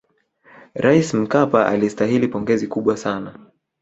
[0.75, 3.39] raisi mkapa alistahili pongezi kubwa sana